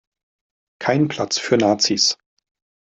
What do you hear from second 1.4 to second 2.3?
Nazis.